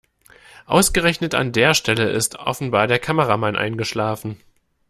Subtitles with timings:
[0.65, 4.41] Ausgerechnet an der Stelle ist offenbar der Kameramann eingeschlafen.